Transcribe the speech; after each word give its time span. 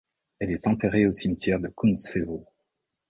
Elle 0.39 0.49
est 0.49 0.65
enterrée 0.65 1.05
au 1.05 1.11
cimetière 1.11 1.59
de 1.59 1.67
Kountsevo. 1.67 2.43